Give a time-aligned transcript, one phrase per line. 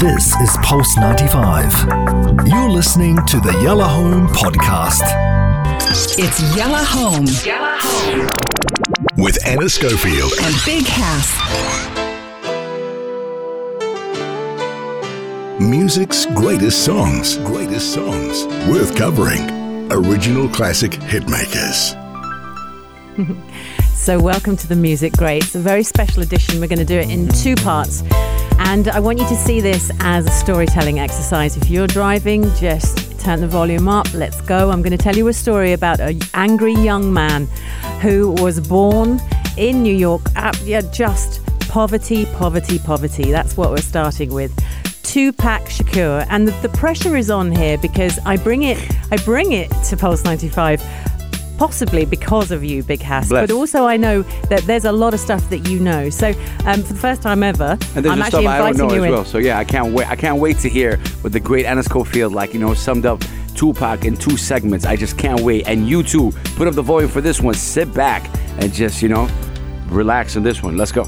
[0.00, 2.46] This is Pulse 95.
[2.46, 5.02] You're listening to the Yellow Home Podcast.
[6.18, 8.26] It's Yellow Home Yellow Home.
[9.16, 10.32] With Anna Schofield.
[10.42, 11.38] and Big House.
[15.60, 17.38] Music's greatest songs.
[17.38, 18.46] Greatest songs.
[18.68, 19.90] Worth covering.
[19.90, 21.94] Original classic hitmakers.
[23.98, 26.60] So, welcome to the Music Greats, a very special edition.
[26.60, 28.02] We're going to do it in two parts.
[28.58, 31.56] And I want you to see this as a storytelling exercise.
[31.56, 34.12] If you're driving, just turn the volume up.
[34.14, 34.70] Let's go.
[34.70, 37.46] I'm going to tell you a story about an angry young man
[38.00, 39.20] who was born
[39.56, 40.22] in New York.
[40.36, 43.30] At, yeah, just poverty, poverty, poverty.
[43.30, 44.52] That's what we're starting with.
[45.02, 48.78] Tupac Shakur, and the, the pressure is on here because I bring it,
[49.10, 50.82] I bring it to Pulse 95
[51.58, 53.28] possibly because of you, Big Hass.
[53.28, 53.48] Bless.
[53.48, 56.08] But also, I know that there's a lot of stuff that you know.
[56.08, 56.28] So,
[56.64, 58.94] um, for the first time ever, And there's I'm actually stuff I don't inviting know
[58.94, 59.12] you as in.
[59.12, 59.24] well.
[59.24, 60.08] So yeah, I can't wait.
[60.08, 63.22] I can't wait to hear what the great Anna Schofield, like you know, summed up
[63.54, 64.86] Tupac in two segments.
[64.86, 65.66] I just can't wait.
[65.66, 67.54] And you too, put up the volume for this one.
[67.54, 69.28] Sit back and just you know,
[69.88, 70.76] relax on this one.
[70.76, 71.04] Let's go.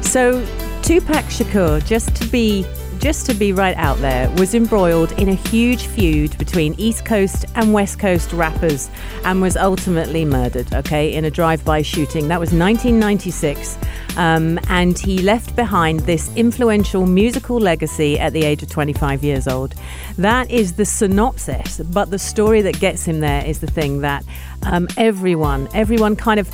[0.00, 0.44] So,
[0.82, 2.64] Tupac Shakur, just to be
[2.98, 7.44] just to be right out there, was embroiled in a huge feud between East Coast
[7.54, 8.90] and West Coast rappers
[9.24, 12.28] and was ultimately murdered, okay, in a drive-by shooting.
[12.28, 13.78] That was 1996.
[14.16, 19.46] Um, and he left behind this influential musical legacy at the age of 25 years
[19.46, 19.74] old.
[20.16, 24.24] That is the synopsis, but the story that gets him there is the thing that
[24.64, 26.52] um, everyone, everyone kind of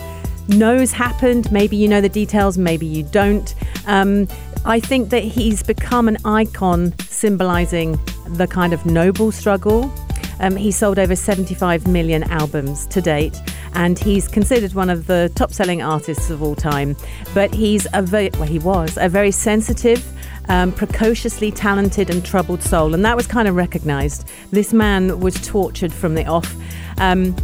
[0.49, 1.51] knows happened.
[1.51, 3.55] Maybe you know the details, maybe you don't.
[3.87, 4.29] Um,
[4.67, 7.99] I think that he's become an icon symbolizing
[8.29, 9.93] the kind of noble struggle.
[10.41, 13.39] Um, he sold over 75 million albums to date,
[13.75, 16.97] and he's considered one of the top selling artists of all time.
[17.35, 20.03] But he's a very, well, he was a very sensitive,
[20.49, 24.27] um, precociously talented, and troubled soul, and that was kind of recognized.
[24.51, 26.57] This man was tortured from the off.
[26.99, 27.37] Um,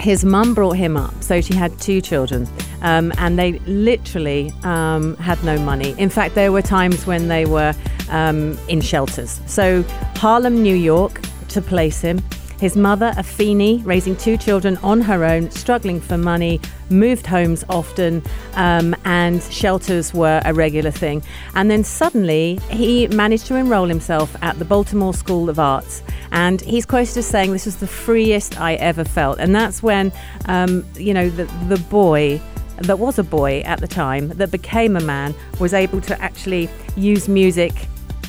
[0.00, 2.46] his mum brought him up, so she had two children,
[2.82, 5.94] um, and they literally um, had no money.
[5.98, 7.74] In fact, there were times when they were
[8.10, 9.40] um, in shelters.
[9.46, 9.82] So,
[10.16, 12.22] Harlem, New York, to place him.
[12.58, 16.60] His mother, Afeni, raising two children on her own, struggling for money,
[16.90, 18.22] moved homes often,
[18.54, 21.22] um, and shelters were a regular thing.
[21.54, 26.02] And then suddenly, he managed to enroll himself at the Baltimore School of Arts.
[26.32, 29.38] And he's quoted as saying, This was the freest I ever felt.
[29.38, 30.12] And that's when,
[30.46, 32.40] um, you know, the, the boy
[32.78, 36.68] that was a boy at the time that became a man was able to actually
[36.96, 37.72] use music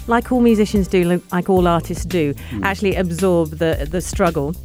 [0.10, 2.34] like all musicians do, like- all artists do,
[2.64, 4.56] actually absorb the, the struggle.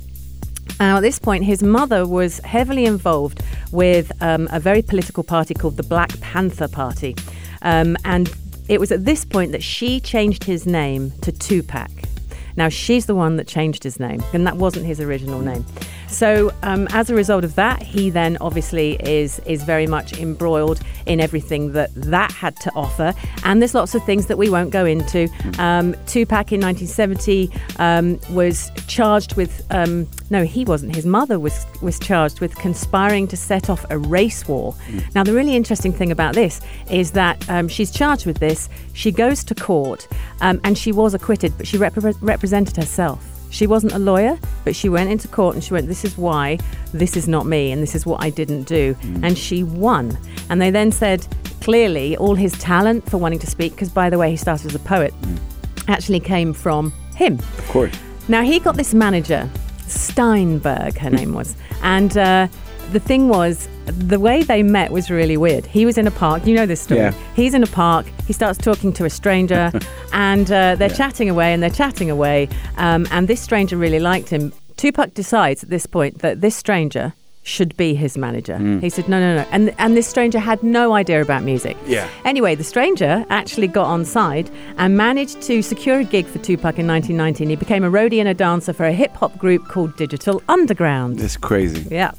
[0.81, 5.55] Now, at this point, his mother was heavily involved with um, a very political party
[5.55, 7.15] called the Black Panther Party.
[7.62, 8.34] Um, and
[8.69, 11.91] it was at this point that she changed his name to Tupac.
[12.56, 15.65] Now, she's the one that changed his name, and that wasn't his original name.
[16.14, 20.80] So, um, as a result of that, he then obviously is is very much embroiled
[21.06, 23.12] in everything that that had to offer.
[23.44, 25.28] And there's lots of things that we won't go into.
[25.58, 30.94] Um, Tupac in 1970 um, was charged with um, no, he wasn't.
[30.94, 34.72] His mother was was charged with conspiring to set off a race war.
[35.16, 36.60] Now, the really interesting thing about this
[36.92, 38.69] is that um, she's charged with this.
[38.92, 40.06] She goes to court,
[40.41, 43.34] um, and she was acquitted, but she repre- represented herself.
[43.54, 46.59] She wasn't a lawyer, but she went into court and she went, This is why,
[46.92, 48.94] this is not me, and this is what I didn't do.
[48.94, 49.25] Mm.
[49.25, 50.19] And she won.
[50.50, 51.25] And they then said,
[51.60, 54.75] clearly, all his talent for wanting to speak, because by the way, he started as
[54.75, 55.38] a poet, mm.
[55.87, 57.34] actually came from him.
[57.38, 57.97] Of course.
[58.26, 59.48] Now, he got this manager,
[59.87, 61.14] Steinberg, her hmm.
[61.14, 61.54] name was.
[61.82, 62.48] And uh,
[62.94, 65.66] the thing was, the way they met was really weird.
[65.66, 66.47] He was in a park.
[66.47, 67.00] You know this story.
[67.00, 67.12] Yeah.
[67.34, 68.06] He's in a park.
[68.27, 69.72] He starts talking to a stranger,
[70.12, 72.49] and uh, they're chatting away and they're chatting away.
[72.77, 74.53] Um, and this stranger really liked him.
[74.77, 78.59] Tupac decides at this point that this stranger should be his manager.
[78.81, 79.49] He said, no, no, no.
[79.53, 81.77] And, and this stranger had no idea about music.
[81.87, 82.09] Yeah.
[82.25, 86.79] Anyway, the stranger actually got on side and managed to secure a gig for Tupac
[86.79, 87.50] in 1919.
[87.50, 91.17] He became a roadie and a dancer for a hip hop group called Digital Underground.
[91.17, 91.87] This is crazy.
[91.91, 92.12] Yeah.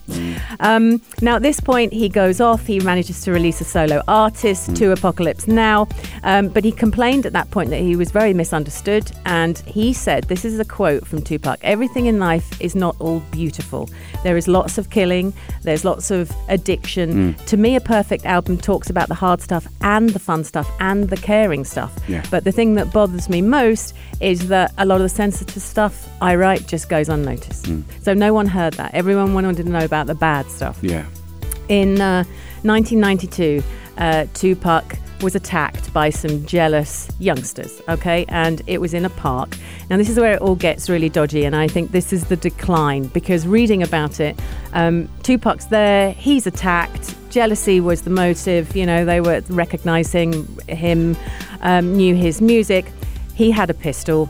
[0.59, 2.67] Um, now, at this point, he goes off.
[2.67, 5.87] He manages to release a solo artist 2Pacalypse Now.
[6.23, 9.11] Um, but he complained at that point that he was very misunderstood.
[9.25, 13.19] And he said, This is a quote from Tupac everything in life is not all
[13.31, 13.89] beautiful.
[14.23, 15.14] There is lots of killing,
[15.63, 17.33] there's lots of addiction.
[17.47, 21.09] To me, a perfect album talks about the hard stuff and the fun stuff and
[21.09, 21.93] the caring stuff.
[22.07, 22.23] Yeah.
[22.31, 26.07] But the thing that bothers me most is that a lot of the sensitive stuff
[26.21, 27.67] I write just goes unnoticed.
[28.01, 28.93] So no one heard that.
[28.93, 30.77] Everyone wanted to know about the bad stuff.
[30.81, 31.05] Yeah.
[31.69, 32.23] In uh,
[32.63, 33.63] 1992,
[33.97, 38.25] uh, Tupac was attacked by some jealous youngsters, okay?
[38.27, 39.57] And it was in a park.
[39.89, 42.35] Now, this is where it all gets really dodgy, and I think this is the
[42.35, 44.37] decline because reading about it,
[44.73, 51.17] um, Tupac's there, he's attacked, jealousy was the motive, you know, they were recognizing him,
[51.61, 52.85] um, knew his music.
[53.33, 54.29] He had a pistol.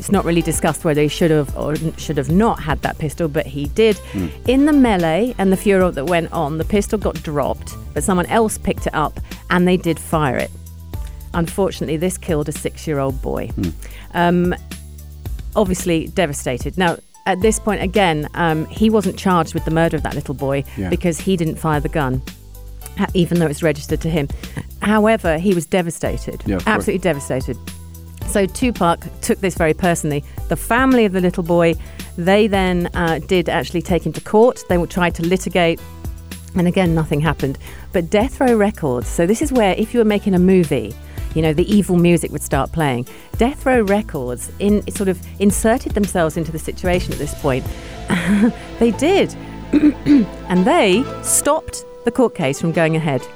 [0.00, 3.28] It's not really discussed whether he should have or should have not had that pistol,
[3.28, 4.00] but he did.
[4.48, 8.24] In the melee and the furor that went on, the pistol got dropped, but someone
[8.26, 9.20] else picked it up
[9.50, 10.50] and they did fire it.
[11.34, 13.50] Unfortunately, this killed a six year old boy.
[14.14, 14.54] Um,
[15.54, 16.78] obviously, devastated.
[16.78, 16.96] Now,
[17.26, 20.64] at this point, again, um, he wasn't charged with the murder of that little boy
[20.78, 20.88] Yeah.
[20.88, 22.22] because he didn't fire the gun,
[23.12, 24.28] even though it's registered to him.
[24.80, 26.74] However, he was devastated, Yeah, of course.
[26.74, 27.58] absolutely devastated.
[28.30, 30.22] So Tupac took this very personally.
[30.48, 31.74] The family of the little boy,
[32.16, 34.62] they then uh, did actually take him to court.
[34.68, 35.80] They tried to litigate,
[36.54, 37.58] and again, nothing happened.
[37.92, 40.94] But Death Row Records, so this is where if you were making a movie,
[41.34, 43.08] you know, the evil music would start playing.
[43.36, 47.66] Death Row Records in sort of inserted themselves into the situation at this point.
[48.78, 49.34] they did.
[49.72, 53.26] and they stopped the court case from going ahead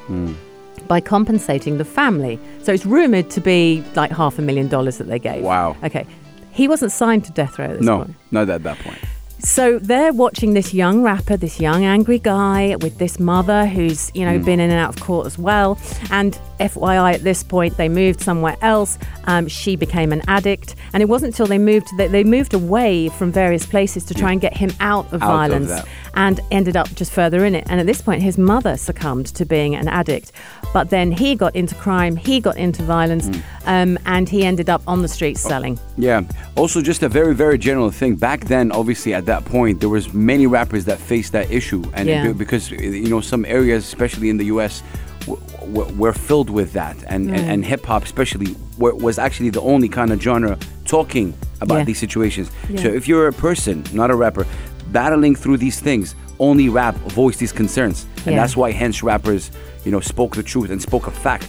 [0.88, 2.38] by compensating the family.
[2.62, 5.42] So it's rumored to be like half a million dollars that they gave.
[5.42, 5.76] Wow.
[5.82, 6.06] Okay.
[6.50, 8.14] He wasn't signed to death row at this No, point.
[8.31, 8.98] No, not at that point.
[9.44, 14.25] So they're watching this young rapper, this young angry guy with this mother who's, you
[14.25, 15.79] know, been in and out of court as well.
[16.11, 18.99] And FYI, at this point, they moved somewhere else.
[19.25, 23.08] Um, she became an addict, and it wasn't until they moved they, they moved away
[23.08, 25.88] from various places to try and get him out of Out violence, that.
[26.14, 27.64] and ended up just further in it.
[27.69, 30.32] And at this point, his mother succumbed to being an addict,
[30.73, 33.29] but then he got into crime, he got into violence,
[33.67, 35.79] um, and he ended up on the streets selling.
[35.96, 36.23] Yeah.
[36.56, 38.14] Also, just a very, very general thing.
[38.17, 42.08] Back then, obviously, at that point, there was many rappers that faced that issue, and
[42.08, 42.28] Yeah.
[42.28, 44.82] it- because you know some areas, especially in the U.S.,
[45.26, 45.40] w-
[45.75, 49.88] w- were filled with that, and and, and hip hop, especially, was actually the only
[49.88, 51.84] kind of genre talking about Yeah.
[51.84, 52.46] these situations.
[52.70, 52.82] Yeah.
[52.82, 54.46] So if you're a person, not a rapper,
[54.92, 59.50] battling through these things, only rap voiced these concerns, and that's why hence rappers,
[59.84, 61.48] you know, spoke the truth and spoke a fact.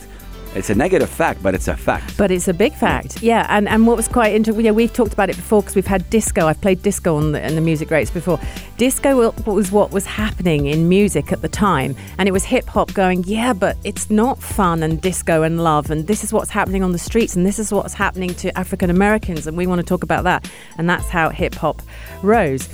[0.56, 2.18] It's a negative fact, but it's a fact.
[2.18, 3.46] But it's a big fact, yeah.
[3.50, 6.10] And and what was quite interesting, yeah, we've talked about it before because we've had
[6.10, 6.48] disco.
[6.48, 8.40] I've played disco on the, in the Music Greats before.
[8.78, 12.94] Disco was what was happening in music at the time, and it was hip hop
[12.94, 16.84] going, yeah, but it's not fun and disco and love, and this is what's happening
[16.84, 19.86] on the streets, and this is what's happening to African Americans, and we want to
[19.86, 21.82] talk about that, and that's how hip hop
[22.22, 22.70] rose.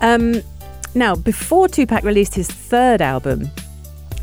[0.00, 0.42] Um,
[0.94, 3.50] now, before Tupac released his third album,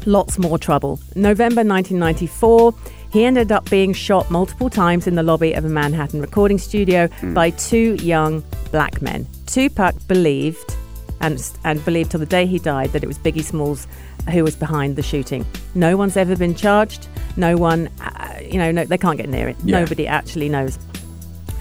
[0.07, 0.99] lots more trouble.
[1.15, 2.73] November 1994,
[3.11, 7.09] he ended up being shot multiple times in the lobby of a Manhattan recording studio
[7.33, 9.27] by two young black men.
[9.45, 10.75] Tupac believed,
[11.21, 13.87] and, and believed till the day he died, that it was Biggie Smalls
[14.31, 15.45] who was behind the shooting.
[15.75, 17.07] No one's ever been charged.
[17.37, 19.55] No one, uh, you know, no, they can't get near it.
[19.63, 19.79] Yeah.
[19.79, 20.77] Nobody actually knows.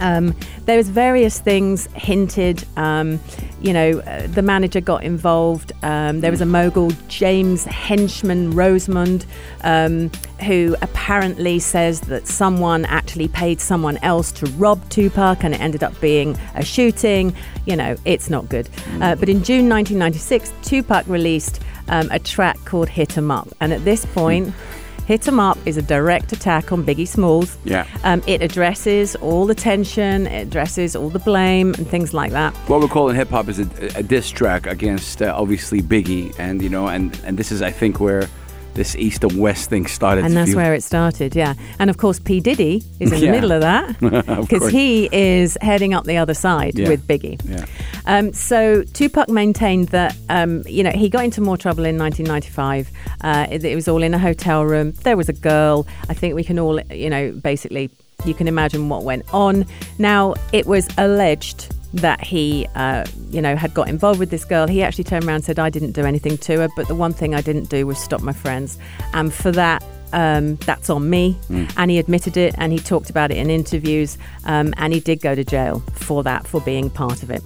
[0.01, 0.35] Um,
[0.65, 2.65] there was various things hinted.
[2.77, 3.21] Um,
[3.61, 5.73] you know, uh, the manager got involved.
[5.83, 9.25] Um, there was a mogul, James Henchman Rosemond,
[9.63, 10.11] um,
[10.45, 15.83] who apparently says that someone actually paid someone else to rob Tupac, and it ended
[15.83, 17.35] up being a shooting.
[17.65, 18.69] You know, it's not good.
[19.01, 23.73] Uh, but in June 1996, Tupac released um, a track called "Hit 'Em Up," and
[23.73, 24.53] at this point.
[25.07, 27.57] Hit 'em Up is a direct attack on Biggie Smalls.
[27.65, 27.87] Yeah.
[28.03, 32.53] Um, it addresses all the tension, it addresses all the blame and things like that.
[32.67, 36.61] What we're calling hip hop is a, a diss track against uh, obviously Biggie, and
[36.61, 38.29] you know, and and this is I think where
[38.77, 40.25] this east and west thing started.
[40.25, 41.55] And that's feel- where it started, yeah.
[41.79, 42.41] And of course, P.
[42.41, 43.27] Diddy is in Yeah.
[43.27, 43.99] the middle of that
[44.41, 46.89] because he is heading up the other side Yeah.
[46.89, 47.41] with Biggie.
[47.49, 47.67] Yeah.
[48.07, 52.91] Um, so Tupac maintained that, um, you know, he got into more trouble in 1995.
[53.23, 54.93] Uh, it, it was all in a hotel room.
[55.03, 55.87] There was a girl.
[56.09, 57.91] I think we can all, you know, basically,
[58.25, 59.67] you can imagine what went on.
[59.99, 64.67] Now, it was alleged that he, uh, you know, had got involved with this girl.
[64.67, 67.13] He actually turned around and said, I didn't do anything to her, but the one
[67.13, 68.79] thing I didn't do was stop my friends.
[69.15, 71.37] And for that, um, that's on me.
[71.77, 74.19] And he admitted it and he talked about it in interviews.
[74.45, 77.43] Um, and he did go to jail for that, for being part of it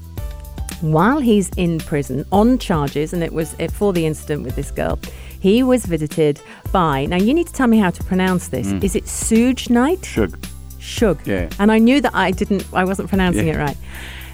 [0.81, 4.99] while he's in prison on charges, and it was for the incident with this girl,
[5.39, 6.41] he was visited
[6.73, 7.05] by.
[7.05, 8.67] Now, you need to tell me how to pronounce this.
[8.83, 10.07] Is it Suge Knight?
[10.07, 10.39] Shug.
[10.79, 11.21] Shug.
[11.27, 11.51] Yeah.
[11.59, 13.55] And I knew that I didn't, I wasn't pronouncing Yeah.
[13.55, 13.77] it right.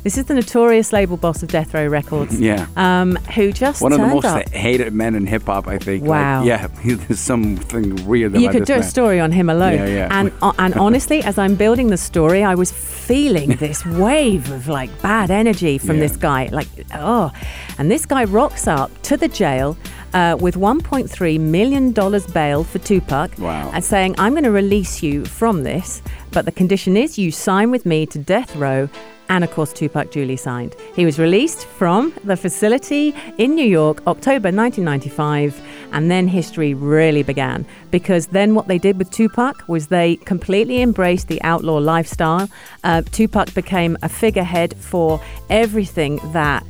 [0.07, 2.39] This is the notorious label boss of Death Row Records.
[2.47, 2.69] Yeah.
[2.77, 4.49] Um, who just One of the most up.
[4.51, 6.03] hated men in hip hop, I think.
[6.03, 6.45] Like, Wow.
[6.45, 9.73] yeah, there's something weird about You could do a story on him alone.
[9.75, 10.09] Yeah, yeah.
[10.21, 14.69] And uh, and honestly, as I'm building the story, I was feeling this wave of
[14.69, 16.03] like bad energy from Yeah.
[16.07, 16.51] this guy.
[16.53, 17.33] Like, oh.
[17.77, 19.77] And this guy rocks up to the jail
[20.15, 23.71] uh, with 1.3 million dollars bail for Tupac, Wow.
[23.75, 27.71] and saying, "I'm going to release you from this, but the condition is you sign
[27.71, 28.89] with me to death row."
[29.29, 30.77] And of course, Tupac duly signed.
[30.95, 35.61] He was released from the facility in New York, October 1995,
[35.93, 37.67] and then history really began.
[37.91, 42.49] Because then what they did with Tupac was they completely embraced the outlaw lifestyle.
[42.85, 45.21] Uh, Tupac became a figurehead for
[45.51, 46.63] everything that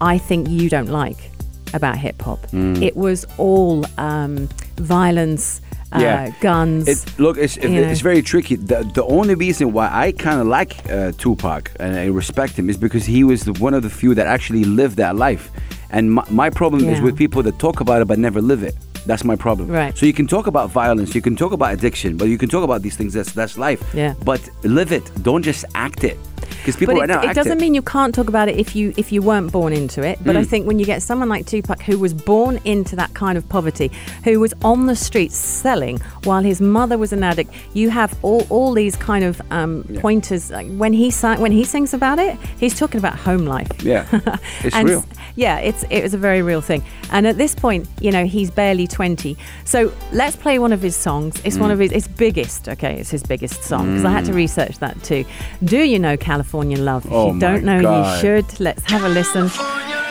[0.00, 1.32] I think you don't like
[1.74, 2.40] about hip hop.
[2.48, 2.82] Mm.
[2.82, 5.60] It was all um, violence,
[5.92, 6.88] uh, guns.
[6.88, 7.70] It, look, it's, know.
[7.70, 8.56] it's very tricky.
[8.56, 12.68] The, the only reason why I kind of like uh, Tupac and I respect him
[12.68, 15.50] is because he was the, one of the few that actually lived that life.
[15.90, 18.74] And my, my problem is with people that talk about it but never live it.
[19.06, 19.68] That's my problem.
[19.68, 19.96] Right.
[19.96, 22.64] So you can talk about violence, you can talk about addiction, but you can talk
[22.64, 23.12] about these things.
[23.14, 23.82] That's that's life.
[23.94, 24.14] Yeah.
[24.24, 25.08] But live it.
[25.22, 26.18] Don't just act it.
[26.48, 28.56] Because people but right it, now it act doesn't mean you can't talk about it
[28.56, 30.18] if you if you weren't born into it.
[30.24, 30.46] But I Mm.
[30.46, 33.90] think when you get someone like Tupac, who was born into that kind of poverty,
[34.24, 38.46] who was on the streets selling while his mother was an addict, you have all,
[38.50, 40.50] all these kind of um, pointers.
[40.50, 43.70] Like when he si- when he sings about it, he's talking about home life.
[43.82, 44.06] Yeah.
[44.64, 45.04] It's and real.
[45.36, 46.82] Yeah, it's it was a very real thing.
[47.10, 49.36] And at this point, you know, he's barely twenty.
[49.64, 51.34] So let's play one of his songs.
[51.44, 51.60] It's Mm.
[51.60, 52.68] one of his it's biggest.
[52.68, 55.24] Okay, it's his biggest song because I had to research that too.
[55.62, 57.06] Do you know California Love?
[57.06, 58.14] If Oh you don't know, God.
[58.14, 58.60] you should.
[58.60, 59.48] Let's have a listen.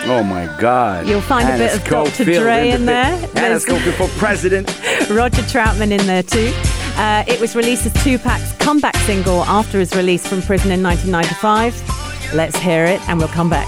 [0.07, 1.07] Oh my God.
[1.07, 2.23] You'll find a bit of Dr.
[2.25, 3.29] Dre the in there.
[3.35, 4.67] Anna Schofield for president.
[5.11, 6.51] Roger Troutman in there too.
[6.97, 12.33] Uh, it was released as Tupac's comeback single after his release from prison in 1995.
[12.33, 13.67] Let's hear it, and we'll come back.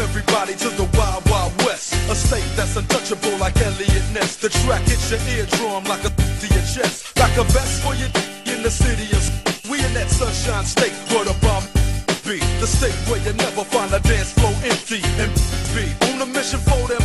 [0.00, 1.92] Everybody to the Wild Wild West.
[2.08, 4.36] A state that's untouchable like Eliot Ness.
[4.36, 7.12] The track hits your eardrum like a to your chest.
[7.18, 8.08] Like a vest for you
[8.48, 9.22] in the city of
[9.68, 11.64] We in that sunshine state where the bomb
[12.24, 12.40] be.
[12.64, 15.30] The state where you never find a dance floor empty and
[15.76, 17.02] be on a mission for them.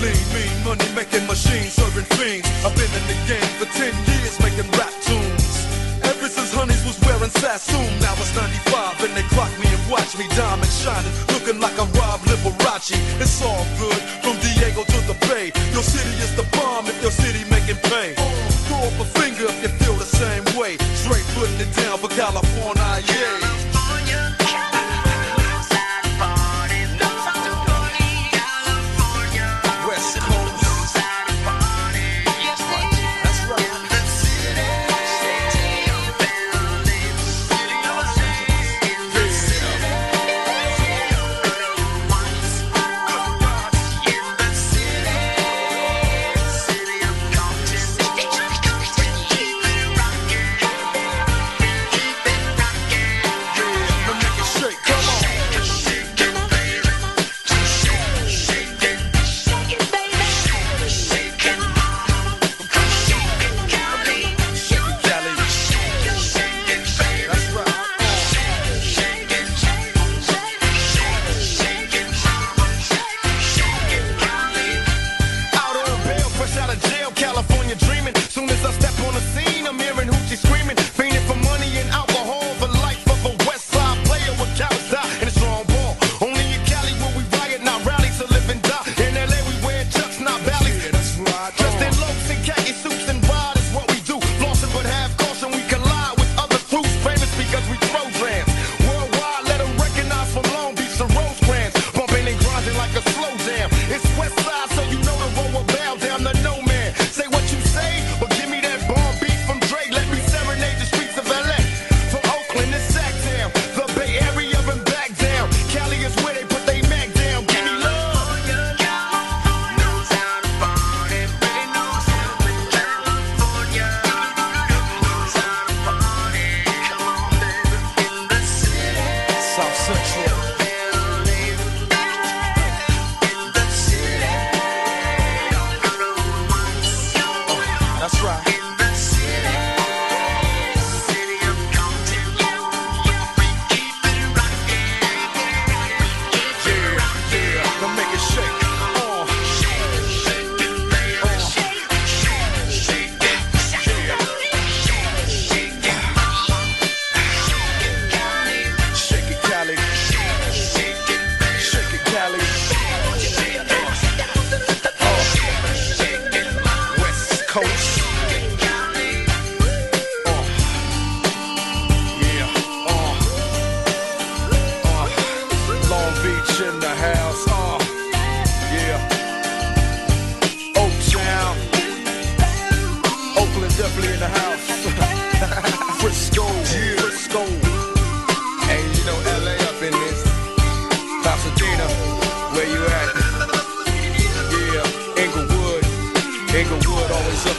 [0.00, 2.48] Lean, mean, money making machines, serving fiends.
[2.64, 5.44] I've been in the game for 10 years making rap tunes.
[6.08, 8.67] Ever since Honeys was wearing Sassoon, now it's 95
[9.88, 12.96] watch me diamond shining, looking like a Rob Liberace.
[13.20, 15.50] It's all good from Diego to the Bay.
[15.72, 18.14] Your city is the bomb if your city making pay.
[18.68, 19.87] Throw up a finger if you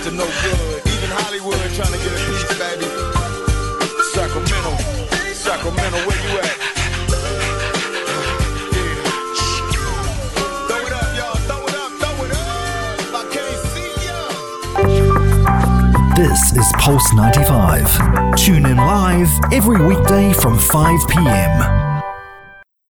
[0.09, 0.87] to no good.
[0.87, 2.85] Even Hollywood trying to get a piece, baby.
[4.13, 4.75] Sacramento,
[5.33, 6.57] Sacramento, where you at?
[16.15, 18.35] This is Pulse 95.
[18.35, 21.88] Tune in live every weekday from 5 p.m.